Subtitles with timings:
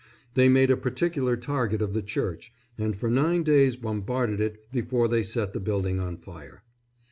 [0.33, 5.07] They made a particular target of the church, and for nine days bombarded it before
[5.07, 6.63] they set the building on fire.